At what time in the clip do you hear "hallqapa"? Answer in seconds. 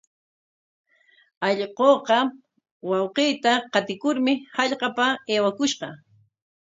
4.55-5.05